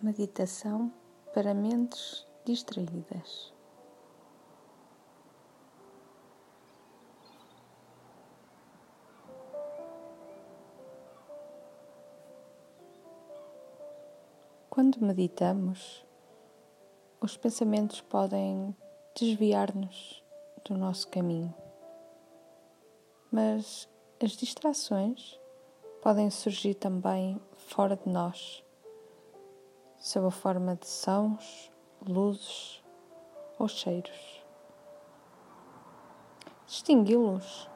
[0.00, 0.92] Meditação
[1.34, 3.52] para mentes distraídas.
[14.70, 16.06] Quando meditamos,
[17.20, 18.76] os pensamentos podem
[19.18, 20.22] desviar-nos
[20.64, 21.52] do nosso caminho,
[23.32, 23.88] mas
[24.22, 25.40] as distrações
[26.00, 28.62] podem surgir também fora de nós
[30.08, 32.82] sob a forma de sons, luzes
[33.58, 34.42] ou cheiros.
[36.66, 37.68] Distingui-los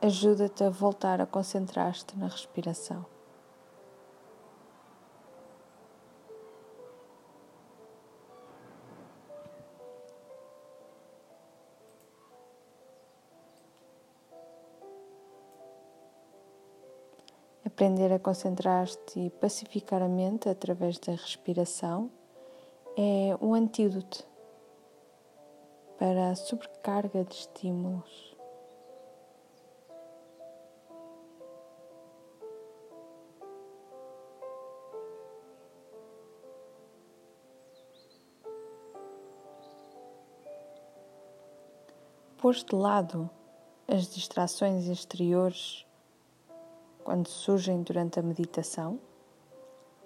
[0.00, 3.04] ajuda-te a voltar a concentrar-te na respiração.
[17.76, 22.10] Aprender a concentrar-te e pacificar a mente através da respiração
[22.96, 24.26] é um antídoto
[25.98, 28.34] para a sobrecarga de estímulos.
[42.38, 43.28] Pôr de lado
[43.86, 45.86] as distrações exteriores
[47.06, 48.98] quando surgem durante a meditação,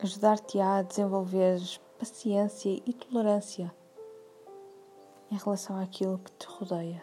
[0.00, 1.60] ajudar-te-á a desenvolver
[1.96, 3.72] paciência e tolerância
[5.30, 7.00] em relação àquilo que te rodeia.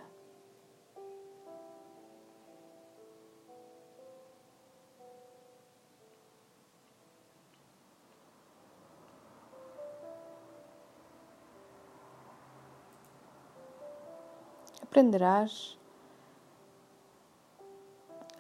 [14.84, 15.80] Aprenderás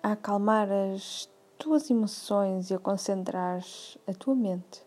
[0.04, 4.86] a acalmar as tuas emoções e a concentrares a tua mente,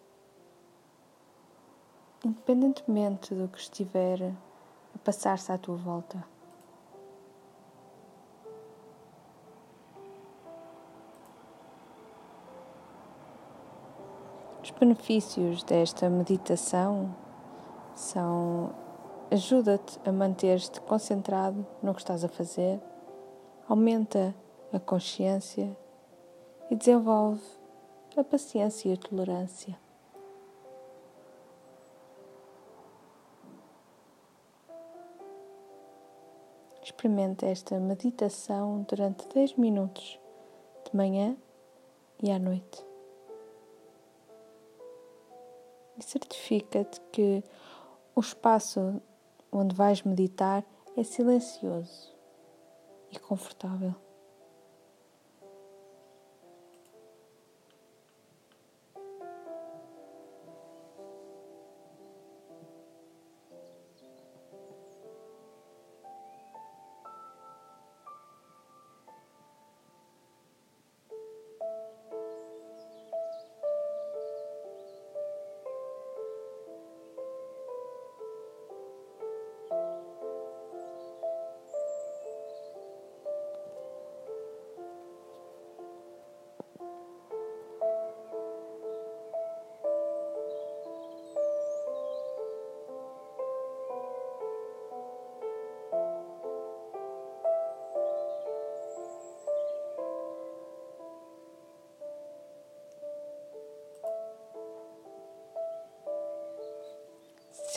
[2.24, 4.32] independentemente do que estiver
[4.94, 6.24] a passar-se à tua volta.
[14.62, 17.14] Os benefícios desta meditação
[17.94, 18.74] são
[19.30, 22.80] ajuda-te a manter-te concentrado no que estás a fazer,
[23.68, 24.34] aumenta
[24.72, 25.76] a consciência
[26.70, 27.42] e desenvolve
[28.16, 29.78] a paciência e a tolerância.
[36.82, 40.18] Experimenta esta meditação durante 10 minutos,
[40.84, 41.36] de manhã
[42.22, 42.84] e à noite.
[45.96, 47.42] E certifica-te que
[48.16, 49.00] o espaço
[49.52, 50.64] onde vais meditar
[50.96, 52.16] é silencioso
[53.12, 54.07] e confortável.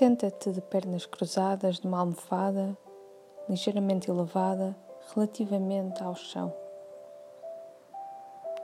[0.01, 2.75] Senta-te de pernas cruzadas numa almofada
[3.47, 4.75] ligeiramente elevada
[5.13, 6.51] relativamente ao chão.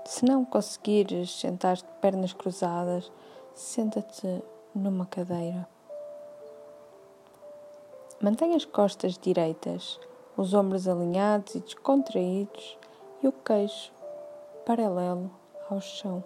[0.04, 3.12] Se não conseguires sentar de pernas cruzadas,
[3.54, 4.42] senta-te
[4.74, 5.68] numa cadeira.
[8.20, 10.00] Mantenha as costas direitas,
[10.36, 12.80] os ombros alinhados e descontraídos
[13.22, 13.94] e o queixo
[14.66, 15.30] paralelo
[15.70, 16.24] ao chão.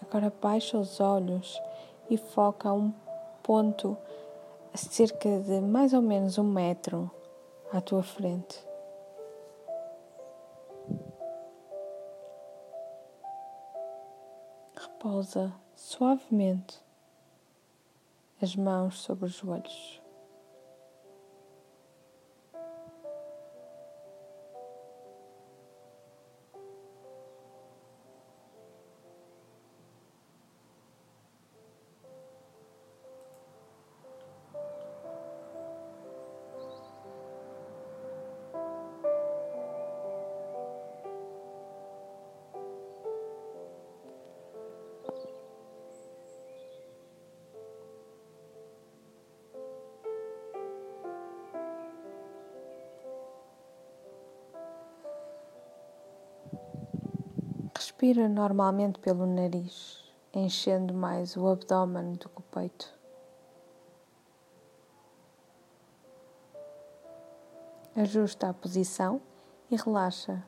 [0.00, 1.60] Agora baixa os olhos
[2.10, 2.92] e foca um
[3.42, 3.96] ponto
[4.74, 7.10] a cerca de mais ou menos um metro
[7.72, 8.66] à tua frente.
[14.74, 16.80] Repousa suavemente
[18.42, 19.99] as mãos sobre os joelhos.
[58.00, 60.02] Respira normalmente pelo nariz,
[60.32, 62.98] enchendo mais o abdômen do que o peito.
[67.94, 69.20] Ajusta a posição
[69.70, 70.42] e relaxa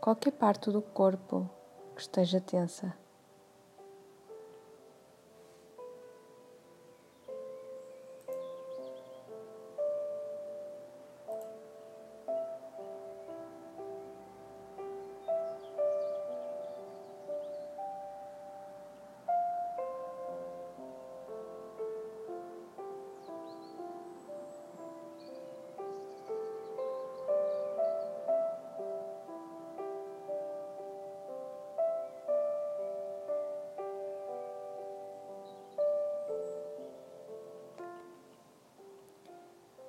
[0.00, 1.48] qualquer parte do corpo
[1.94, 2.92] que esteja tensa.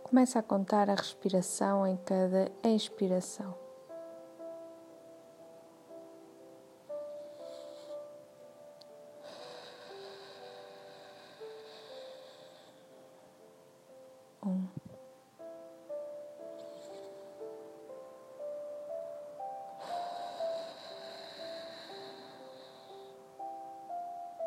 [0.07, 3.55] Começa a contar a respiração em cada expiração.
[14.45, 14.67] Um.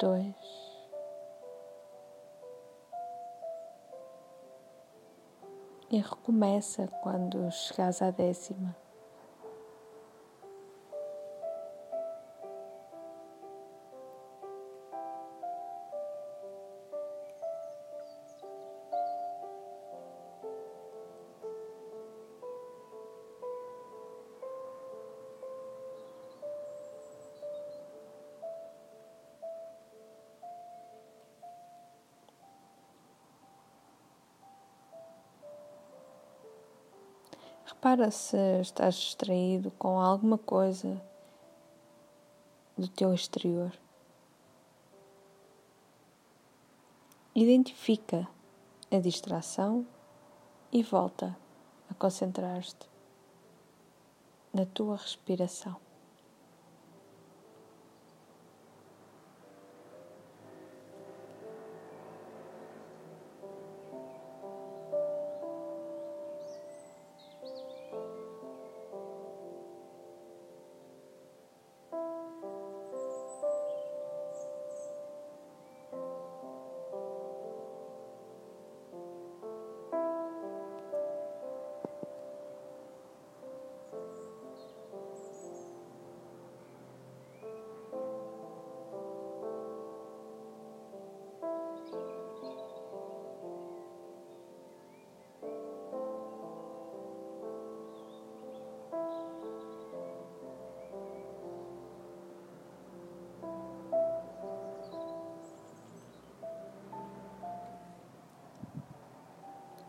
[0.00, 0.67] Dois.
[5.90, 8.74] E recomeça quando chegares à décima.
[37.78, 41.00] Repara se estás distraído com alguma coisa
[42.76, 43.72] do teu exterior.
[47.32, 48.26] Identifica
[48.90, 49.86] a distração
[50.72, 51.38] e volta
[51.88, 52.90] a concentrar-te
[54.52, 55.87] na tua respiração.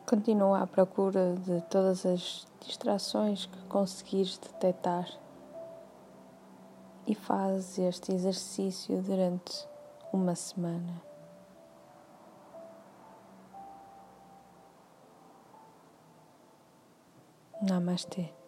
[0.09, 5.07] Continua à procura de todas as distrações que conseguires detectar
[7.05, 9.67] e faz este exercício durante
[10.11, 10.99] uma semana.
[17.61, 18.38] Namastê.